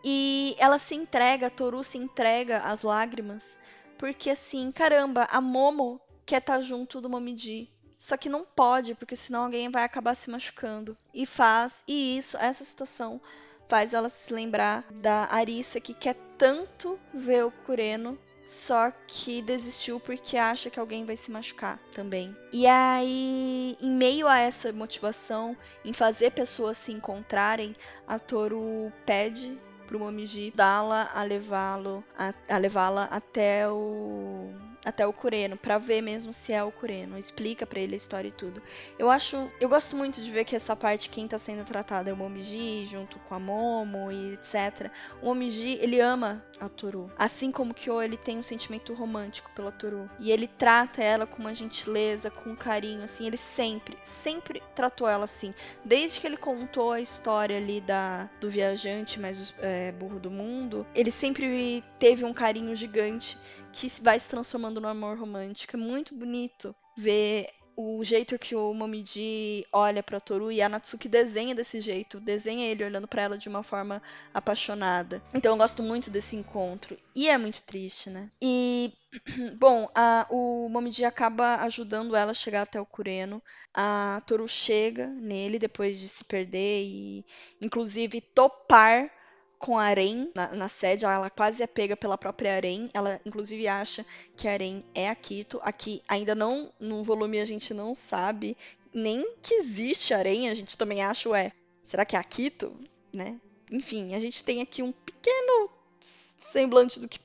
[0.02, 3.58] E ela se entrega, a Toru se entrega às lágrimas,
[3.98, 7.70] porque assim, caramba, a Momo quer estar junto do Momiji.
[7.98, 10.96] Só que não pode, porque senão alguém vai acabar se machucando.
[11.12, 13.20] E faz, e isso, essa situação
[13.68, 18.18] faz ela se lembrar da Arissa que quer tanto ver o Kureno
[18.50, 22.36] só que desistiu porque acha que alguém vai se machucar também.
[22.52, 29.56] E aí, em meio a essa motivação, em fazer pessoas se encontrarem, a Toru pede
[29.86, 34.52] pro Momiji dá-la a levá-lo a, a levá-la até o
[34.84, 38.28] até o Kureno, para ver mesmo se é o Kureno, explica para ele a história
[38.28, 38.62] e tudo.
[38.98, 42.12] Eu acho, eu gosto muito de ver que essa parte quem tá sendo tratada é
[42.12, 44.90] o Momiji junto com a Momo e etc.
[45.20, 49.50] O Momiji, ele ama a Toru, assim como que o ele tem um sentimento romântico
[49.54, 53.96] pela Toru, e ele trata ela com uma gentileza, com um carinho assim, ele sempre,
[54.02, 59.54] sempre tratou ela assim, desde que ele contou a história ali da do viajante mais
[59.60, 63.38] é, burro do mundo, ele sempre teve um carinho gigante
[63.72, 65.76] que vai se transformando no amor romântico.
[65.76, 71.08] É muito bonito ver o jeito que o Momiji olha para Toru e a Natsuki
[71.08, 74.02] desenha desse jeito, desenha ele olhando para ela de uma forma
[74.34, 75.22] apaixonada.
[75.32, 78.28] Então eu gosto muito desse encontro e é muito triste, né?
[78.42, 78.92] E
[79.58, 83.42] bom, a, o Momiji acaba ajudando ela a chegar até o Kureno.
[83.72, 87.24] A Toru chega nele depois de se perder e
[87.62, 89.10] inclusive topar
[89.60, 92.88] com a Aren na, na, sede, ela quase é pega pela própria Aren.
[92.94, 95.60] Ela, inclusive, acha que a Aren é a Kito.
[95.62, 98.56] Aqui, ainda não, no volume, a gente não sabe
[98.92, 100.48] nem que existe a Aren.
[100.48, 101.52] A gente também acha, ué,
[101.84, 102.74] será que é a Kito?
[103.12, 103.38] Né?
[103.70, 105.68] Enfim, a gente tem aqui um pequeno
[106.00, 107.20] semblante do que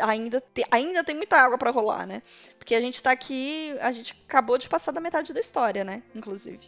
[0.00, 2.22] ainda, te, ainda tem muita água para rolar, né?
[2.58, 6.00] Porque a gente tá aqui, a gente acabou de passar da metade da história, né?
[6.14, 6.60] Inclusive.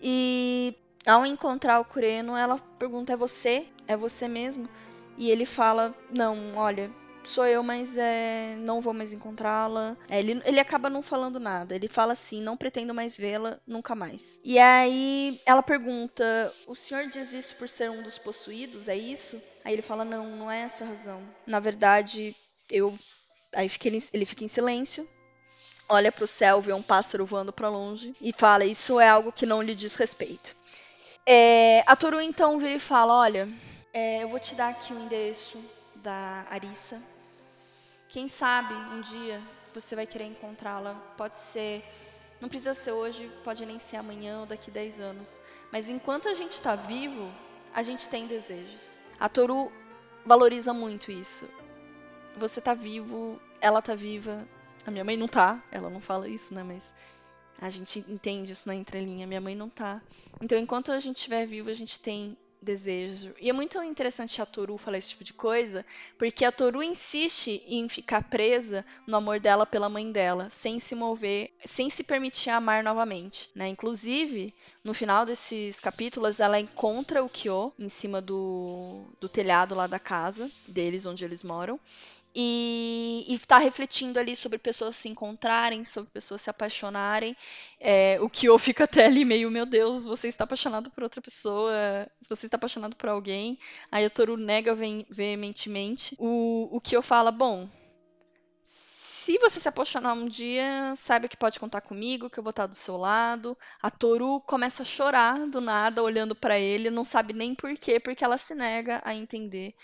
[0.00, 3.66] E ao encontrar o Kureno, ela pergunta: É você?
[3.86, 4.68] É você mesmo?
[5.16, 6.90] E ele fala: Não, olha,
[7.28, 9.96] sou eu, mas é, não vou mais encontrá-la.
[10.08, 11.74] É, ele, ele acaba não falando nada.
[11.74, 14.40] Ele fala assim: não pretendo mais vê-la nunca mais.
[14.42, 18.88] E aí ela pergunta: o senhor diz isso por ser um dos possuídos?
[18.88, 19.40] É isso?
[19.64, 21.22] Aí ele fala: não, não é essa a razão.
[21.46, 22.34] Na verdade,
[22.70, 22.96] eu.
[23.54, 25.08] Aí fica, ele, ele fica em silêncio
[25.88, 29.32] olha para o céu, vê um pássaro voando para longe e fala: Isso é algo
[29.32, 30.54] que não lhe diz respeito.
[31.30, 33.46] É, a Toru então vira e fala: Olha,
[33.92, 35.62] é, eu vou te dar aqui o endereço
[35.96, 37.02] da Arissa.
[38.08, 39.38] Quem sabe um dia
[39.74, 40.94] você vai querer encontrá-la.
[41.18, 41.84] Pode ser,
[42.40, 45.38] não precisa ser hoje, pode nem ser amanhã ou daqui 10 anos.
[45.70, 47.30] Mas enquanto a gente está vivo,
[47.74, 48.98] a gente tem desejos.
[49.20, 49.70] A Toru
[50.24, 51.46] valoriza muito isso.
[52.38, 54.48] Você está vivo, ela está viva,
[54.86, 56.62] a minha mãe não tá, ela não fala isso, né?
[56.62, 56.94] Mas
[57.60, 59.26] a gente entende isso na entrelinha.
[59.26, 60.00] Minha mãe não tá.
[60.40, 63.34] Então, enquanto a gente estiver vivo, a gente tem desejo.
[63.40, 65.84] E é muito interessante a Toru falar esse tipo de coisa,
[66.18, 70.94] porque a Toru insiste em ficar presa no amor dela pela mãe dela, sem se
[70.94, 73.68] mover, sem se permitir amar novamente, né?
[73.68, 79.86] Inclusive, no final desses capítulos, ela encontra o Kyo em cima do, do telhado lá
[79.86, 81.78] da casa deles, onde eles moram,
[82.40, 87.36] e está refletindo ali sobre pessoas se encontrarem, sobre pessoas se apaixonarem.
[87.80, 91.72] É, o Kyo fica até ali meio, meu Deus, você está apaixonado por outra pessoa,
[92.28, 93.58] você está apaixonado por alguém.
[93.90, 94.72] Aí o Toru nega
[95.10, 96.14] veementemente.
[96.16, 97.68] O, o Kyo fala, bom,
[99.28, 102.66] se você se apaixonar um dia, saiba que pode contar comigo, que eu vou estar
[102.66, 103.58] do seu lado.
[103.82, 108.00] A Toru começa a chorar do nada, olhando para ele, não sabe nem por quê,
[108.00, 109.74] porque ela se nega a entender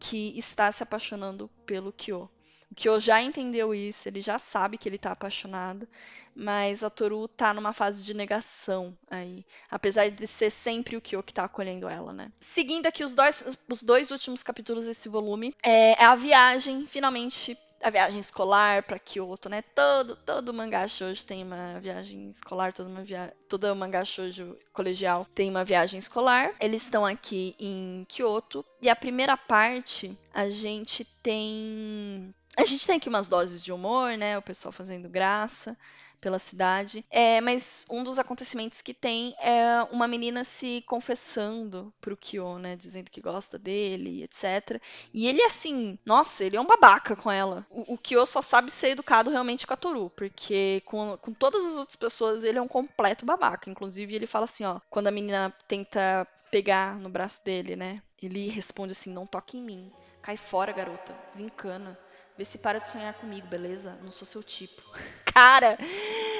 [0.00, 2.28] que está se apaixonando pelo Kyo.
[2.72, 5.86] O Kyo já entendeu isso, ele já sabe que ele está apaixonado,
[6.34, 11.22] mas a Toru tá numa fase de negação aí, apesar de ser sempre o Kyo
[11.22, 12.32] que tá acolhendo ela, né?
[12.40, 17.56] Seguindo aqui os dois, os dois últimos capítulos desse volume, é, é a viagem finalmente
[17.82, 19.62] a viagem escolar para Kyoto, né?
[19.62, 23.34] Todo todo mangá shoujo tem uma viagem escolar, toda uma via...
[23.48, 26.52] todo mangá shoujo colegial tem uma viagem escolar.
[26.60, 32.96] Eles estão aqui em Kyoto e a primeira parte a gente tem a gente tem
[32.96, 34.36] aqui umas doses de humor, né?
[34.36, 35.76] O pessoal fazendo graça
[36.20, 37.04] pela cidade.
[37.10, 42.76] É, mas um dos acontecimentos que tem é uma menina se confessando pro Kyo, né?
[42.76, 44.80] Dizendo que gosta dele, etc.
[45.12, 47.66] E ele, assim, nossa, ele é um babaca com ela.
[47.70, 51.64] O, o Kyo só sabe ser educado realmente com a Toru, porque com, com todas
[51.64, 53.70] as outras pessoas ele é um completo babaca.
[53.70, 58.02] Inclusive, ele fala assim, ó, quando a menina tenta pegar no braço dele, né?
[58.22, 59.92] Ele responde assim: não toque em mim.
[60.22, 61.14] Cai fora, garota.
[61.26, 61.98] Desencana.
[62.38, 63.98] Vê se para de sonhar comigo, beleza?
[64.00, 64.80] Não sou seu tipo.
[65.34, 65.76] Cara!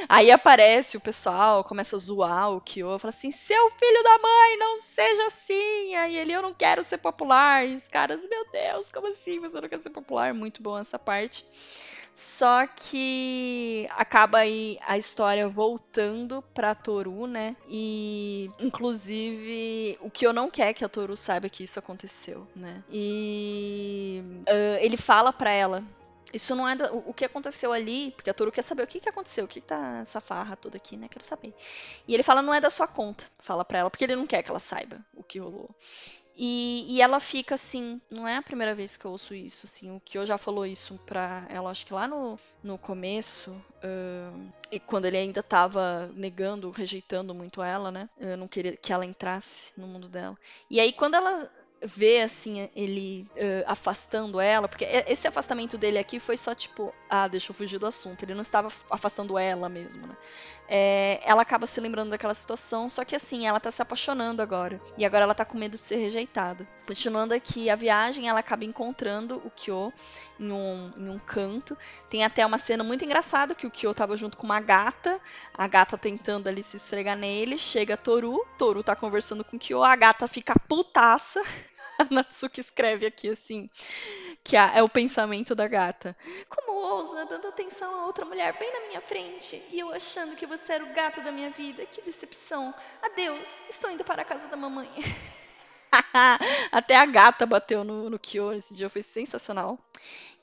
[0.09, 4.59] Aí aparece o pessoal, começa a zoar o Kyo, fala assim: seu filho da mãe,
[4.59, 5.97] não seja assim.
[5.97, 7.67] Aí ele, eu não quero ser popular.
[7.67, 10.33] E os caras, meu Deus, como assim você não quer ser popular?
[10.33, 11.45] Muito bom essa parte.
[12.13, 17.57] Só que acaba aí a história voltando pra Toru, né?
[17.69, 22.83] E inclusive o que eu não quer que a Toru saiba que isso aconteceu, né?
[22.91, 25.85] E uh, ele fala pra ela
[26.33, 29.09] isso não é o que aconteceu ali, porque a Toru quer saber o que, que
[29.09, 31.09] aconteceu, o que, que tá essa farra toda aqui, né?
[31.09, 31.55] Quero saber.
[32.07, 34.43] E ele fala, não é da sua conta, fala pra ela, porque ele não quer
[34.43, 35.71] que ela saiba o que rolou.
[36.41, 39.91] E, e, ela fica assim, não é a primeira vez que eu ouço isso, assim,
[39.91, 44.79] o eu já falou isso pra ela, acho que lá no, no começo, uh, e
[44.79, 49.73] quando ele ainda tava negando, rejeitando muito ela, né, eu não queria que ela entrasse
[49.77, 50.39] no mundo dela.
[50.71, 51.51] E aí quando ela
[51.83, 57.29] vê assim ele uh, afastando ela, porque esse afastamento dele aqui foi só tipo, ah,
[57.29, 58.23] deixa eu fugir do assunto.
[58.23, 60.17] Ele não estava afastando ela mesmo, né?
[60.69, 64.81] É, ela acaba se lembrando daquela situação, só que assim, ela tá se apaixonando agora.
[64.99, 66.69] E agora ela tá com medo de ser rejeitada.
[66.87, 69.93] Continuando aqui a viagem, ela acaba encontrando o Kyo
[70.39, 71.77] em um, em um canto.
[72.11, 75.19] Tem até uma cena muito engraçada que o Kyo tava junto com uma gata,
[75.57, 77.57] a gata tentando ali se esfregar nele.
[77.57, 81.43] Chega Toru, Toru tá conversando com o Kyo, a gata fica putaça.
[81.99, 83.69] A Natsuki escreve aqui assim
[84.45, 86.17] que é o pensamento da gata.
[86.49, 90.47] Como ousa, dando atenção a outra mulher bem na minha frente, e eu achando que
[90.47, 91.85] você era o gato da minha vida.
[91.87, 92.75] Que decepção.
[93.03, 94.89] Adeus, estou indo para a casa da mamãe.
[96.73, 99.79] Até a gata bateu no, no Kyo esse dia, foi sensacional.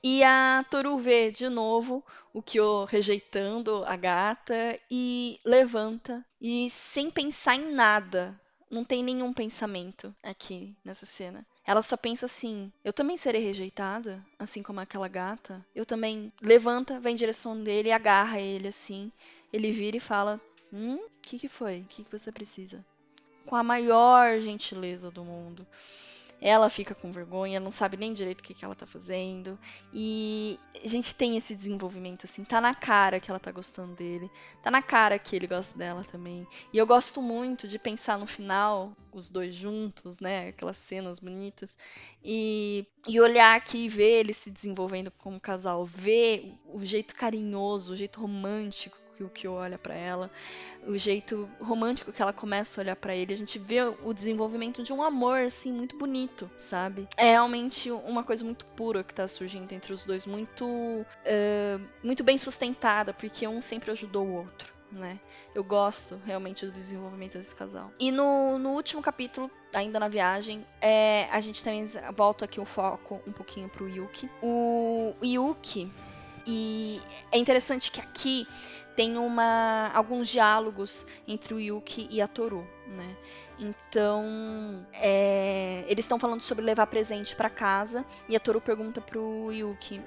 [0.03, 7.09] E a Toru vê de novo o Kyo rejeitando a gata e levanta e sem
[7.09, 11.45] pensar em nada, não tem nenhum pensamento aqui nessa cena.
[11.65, 15.65] Ela só pensa assim: eu também serei rejeitada, assim como aquela gata.
[15.75, 16.31] Eu também.
[16.41, 19.11] Levanta, vai em direção dele agarra ele assim.
[19.51, 20.39] Ele vira e fala:
[20.71, 21.81] Hum, o que, que foi?
[21.81, 22.85] O que, que você precisa?
[23.45, 25.65] Com a maior gentileza do mundo.
[26.41, 29.57] Ela fica com vergonha, não sabe nem direito o que, que ela tá fazendo.
[29.93, 34.29] E a gente tem esse desenvolvimento, assim, tá na cara que ela tá gostando dele,
[34.61, 36.45] tá na cara que ele gosta dela também.
[36.71, 40.49] E eu gosto muito de pensar no final, os dois juntos, né?
[40.49, 41.77] Aquelas cenas bonitas.
[42.23, 47.93] E, e olhar aqui e ver eles se desenvolvendo como casal, ver o jeito carinhoso,
[47.93, 50.29] o jeito romântico que o Kyo olha para ela,
[50.85, 54.83] o jeito romântico que ela começa a olhar para ele, a gente vê o desenvolvimento
[54.83, 57.07] de um amor assim muito bonito, sabe?
[57.17, 62.23] É realmente uma coisa muito pura que tá surgindo entre os dois, muito uh, muito
[62.23, 64.75] bem sustentada, porque um sempre ajudou o outro.
[64.91, 65.19] Né?
[65.53, 67.91] Eu gosto realmente do desenvolvimento desse casal.
[67.99, 72.65] E no, no último capítulo, ainda na viagem, é, a gente também volta aqui o
[72.65, 74.29] foco um pouquinho pro Yuki.
[74.41, 75.91] O Yuki,
[76.47, 77.01] e
[77.31, 78.47] é interessante que aqui
[78.95, 83.15] tem uma, alguns diálogos entre o Yuki e a Toru, né?
[83.59, 89.51] Então, é, eles estão falando sobre levar presente para casa e a Toru pergunta pro
[89.51, 90.01] Yuki: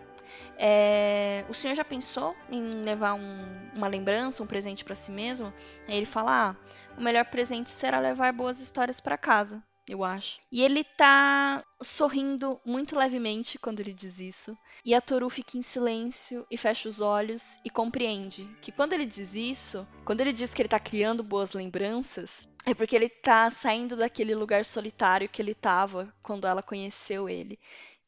[0.57, 5.53] é, o senhor já pensou em levar um, uma lembrança, um presente para si mesmo?
[5.87, 6.57] Aí ele fala: ah,
[6.97, 10.39] o melhor presente será levar boas histórias para casa eu acho.
[10.53, 14.57] E ele tá sorrindo muito levemente quando ele diz isso.
[14.85, 19.07] E a Toru fica em silêncio e fecha os olhos e compreende que quando ele
[19.07, 23.49] diz isso, quando ele diz que ele tá criando boas lembranças, é porque ele tá
[23.49, 27.59] saindo daquele lugar solitário que ele tava quando ela conheceu ele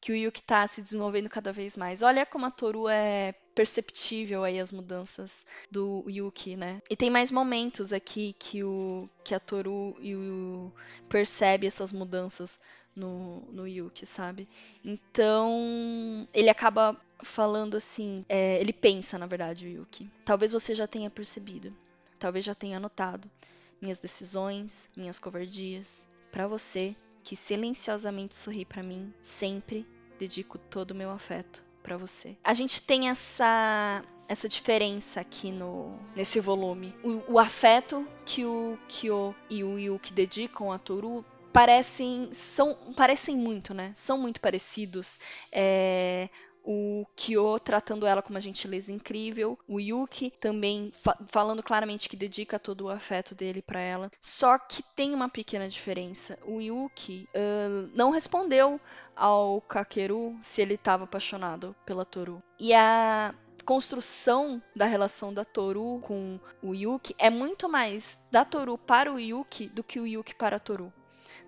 [0.00, 2.02] que o Yuki tá se desenvolvendo cada vez mais.
[2.02, 6.80] Olha como a Toru é perceptível aí as mudanças do Yuki, né?
[6.88, 10.72] E tem mais momentos aqui que o que a Toru e o
[11.08, 12.60] percebe essas mudanças
[12.96, 14.48] no, no Yuki, sabe?
[14.84, 20.10] Então ele acaba falando assim, é, ele pensa na verdade o Yuki.
[20.24, 21.72] Talvez você já tenha percebido,
[22.18, 23.30] talvez já tenha notado
[23.80, 26.06] minhas decisões, minhas covardias.
[26.30, 29.86] Para você, que silenciosamente sorri para mim, sempre
[30.18, 32.36] dedico todo o meu afeto para você.
[32.44, 36.94] A gente tem essa essa diferença aqui no nesse volume.
[37.02, 43.36] O, o afeto que o Kyo e o Yuki dedicam a Toru parecem são parecem
[43.36, 43.92] muito, né?
[43.94, 45.18] São muito parecidos.
[45.50, 46.28] É,
[46.64, 52.16] o Kyo tratando ela com uma gentileza incrível, o Yuki também fa falando claramente que
[52.16, 54.10] dedica todo o afeto dele para ela.
[54.20, 56.38] Só que tem uma pequena diferença.
[56.44, 58.80] O Yuki uh, não respondeu
[59.14, 62.42] ao Kakeru se ele estava apaixonado pela Toru.
[62.58, 68.76] E a construção da relação da Toru com o Yuki é muito mais da Toru
[68.78, 70.92] para o Yuki do que o Yuki para a Toru.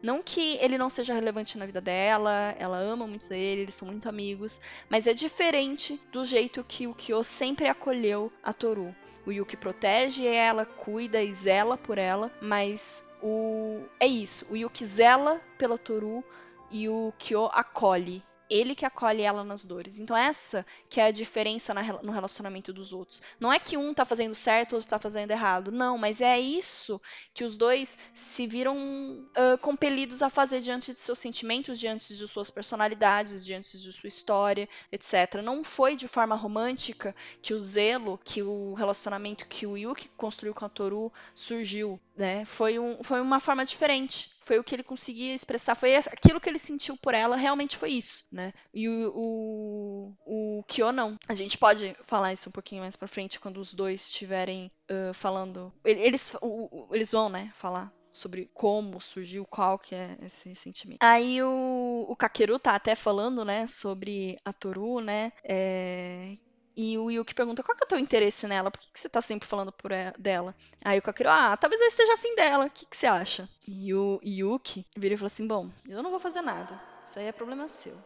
[0.02, 3.88] Não que ele não seja relevante na vida dela, ela ama muito ele, eles são
[3.88, 8.94] muito amigos, mas é diferente do jeito que o Kyo sempre acolheu a Toru.
[9.24, 14.84] O Yuki protege ela, cuida e zela por ela, mas o é isso, o Yuki
[14.84, 16.24] zela pela Toru
[16.70, 19.98] e o Kyo acolhe ele que acolhe ela nas dores.
[19.98, 23.22] Então essa que é a diferença no relacionamento dos outros.
[23.40, 25.72] Não é que um tá fazendo certo, outro tá fazendo errado.
[25.72, 27.00] Não, mas é isso
[27.32, 32.28] que os dois se viram uh, compelidos a fazer diante de seus sentimentos, diante de
[32.28, 35.40] suas personalidades, diante de sua história, etc.
[35.42, 40.54] Não foi de forma romântica que o zelo, que o relacionamento que o Yuki construiu
[40.54, 42.44] com a Toru surgiu né?
[42.44, 44.30] Foi, um, foi uma forma diferente.
[44.42, 45.74] Foi o que ele conseguia expressar.
[45.74, 48.52] Foi aquilo que ele sentiu por ela, realmente foi isso, né?
[48.72, 51.18] E o, o, o Kyo não.
[51.28, 55.14] A gente pode falar isso um pouquinho mais pra frente, quando os dois estiverem uh,
[55.14, 55.72] falando.
[55.84, 61.02] Eles, o, eles vão, né, falar sobre como surgiu, qual que é esse sentimento.
[61.02, 66.36] Aí o, o Kakeru tá até falando, né, sobre a Toru, né, é,
[66.76, 69.08] e o Yuki pergunta qual que é o teu interesse nela, por que, que você
[69.08, 70.54] tá sempre falando ela, dela?
[70.84, 73.48] Aí o Kakeru, ah, talvez eu esteja afim dela, o que, que você acha?
[73.66, 77.26] E o Yuki vira e fala assim, bom, eu não vou fazer nada, isso aí
[77.26, 77.96] é problema seu.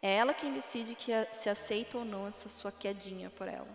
[0.00, 3.68] É ela quem decide que se aceita ou não essa sua quedinha por ela.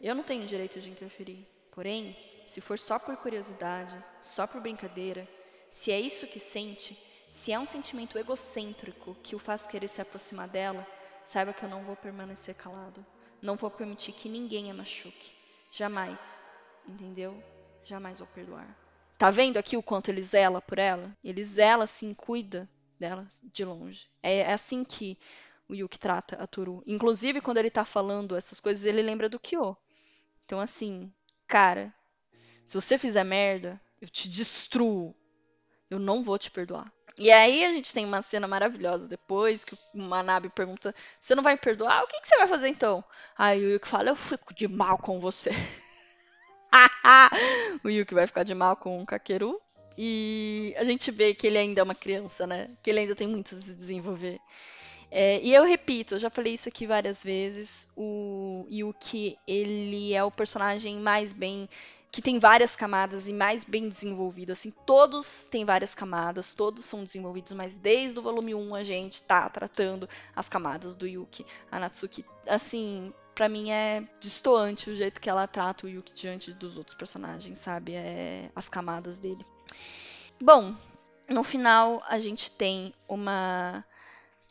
[0.00, 1.46] Eu não tenho direito de interferir.
[1.72, 2.16] Porém,
[2.46, 5.26] se for só por curiosidade, só por brincadeira,
[5.68, 6.96] se é isso que sente,
[7.28, 10.86] se é um sentimento egocêntrico que o faz querer se aproximar dela,
[11.24, 13.04] saiba que eu não vou permanecer calado.
[13.44, 15.34] Não vou permitir que ninguém a machuque.
[15.70, 16.40] Jamais.
[16.88, 17.44] Entendeu?
[17.84, 18.66] Jamais vou perdoar.
[19.18, 21.14] Tá vendo aqui o quanto ele zela por ela?
[21.22, 22.66] Ele zela, assim, cuida
[22.98, 24.08] dela de longe.
[24.22, 25.18] É, é assim que
[25.68, 26.82] o Yuki trata a Toru.
[26.86, 29.76] Inclusive, quando ele tá falando essas coisas, ele lembra do Kyo.
[30.46, 31.12] Então, assim,
[31.46, 31.94] cara,
[32.64, 35.14] se você fizer merda, eu te destruo.
[35.90, 36.90] Eu não vou te perdoar.
[37.16, 41.42] E aí a gente tem uma cena maravilhosa depois, que o Manabe pergunta, você não
[41.42, 42.02] vai me perdoar?
[42.02, 43.04] O que, que você vai fazer então?
[43.38, 45.50] Aí o Yuki fala, eu fico de mal com você.
[47.84, 49.60] o Yuki vai ficar de mal com o Kakeru,
[49.96, 52.70] E a gente vê que ele ainda é uma criança, né?
[52.82, 54.40] Que ele ainda tem muito a se desenvolver.
[55.10, 60.24] É, e eu repito, eu já falei isso aqui várias vezes, o Yuki, ele é
[60.24, 61.68] o personagem mais bem
[62.14, 64.52] que tem várias camadas e mais bem desenvolvido.
[64.52, 69.20] Assim, todos têm várias camadas, todos são desenvolvidos, mas desde o volume 1 a gente
[69.24, 71.44] tá tratando as camadas do Yuki.
[71.72, 76.52] A Natsuki, assim, para mim é distoante o jeito que ela trata o Yuki diante
[76.52, 77.94] dos outros personagens, sabe?
[77.94, 79.44] É as camadas dele.
[80.40, 80.72] Bom,
[81.28, 83.84] no final a gente tem uma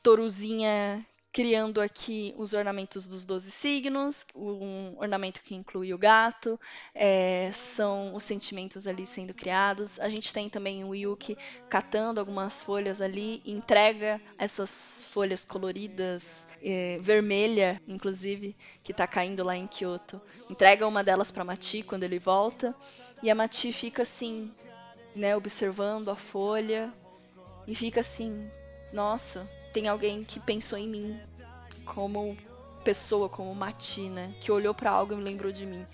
[0.02, 1.00] Toruzinha
[1.34, 6.60] criando aqui os ornamentos dos 12 signos, um ornamento que inclui o gato,
[6.94, 10.00] é, são os sentimentos ali sendo criados.
[10.00, 11.36] A gente tem também o Yuki
[11.68, 19.58] catando algumas folhas ali, entrega essas folhas coloridas, é, vermelha, inclusive, que está caindo lá
[19.58, 20.22] em Kyoto.
[20.52, 22.76] Entrega uma delas para Mati quando ele volta,
[23.24, 24.54] e a Mati fica assim,
[25.16, 26.94] né, observando a folha,
[27.68, 28.48] e fica assim,
[28.92, 31.20] nossa, tem alguém que pensou em mim
[31.84, 32.38] como
[32.84, 34.34] pessoa, como Mati, né?
[34.40, 35.86] Que olhou para algo e me lembrou de mim.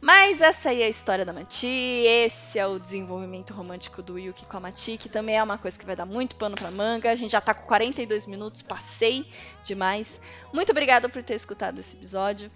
[0.00, 4.46] Mas essa aí é a história da Mati, esse é o desenvolvimento romântico do Yuki
[4.46, 7.10] com a Mati, que também é uma coisa que vai dar muito pano pra manga.
[7.10, 9.26] A gente já tá com 42 minutos, passei
[9.64, 10.20] demais.
[10.52, 12.48] Muito obrigada por ter escutado esse episódio.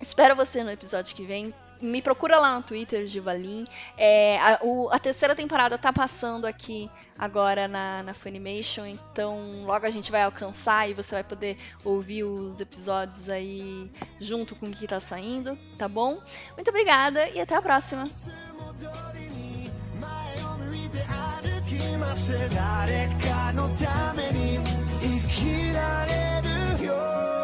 [0.00, 3.64] Espero você no episódio que vem me procura lá no Twitter, Givalin.
[3.96, 9.84] É, a, o, a terceira temporada tá passando aqui agora na, na Funimation, então logo
[9.86, 14.70] a gente vai alcançar e você vai poder ouvir os episódios aí junto com o
[14.70, 16.22] que tá saindo, tá bom?
[16.56, 18.10] Muito obrigada e até a próxima!
[22.54, 24.58] 「誰かのために
[25.00, 26.42] 生きられ
[26.78, 27.36] るよ」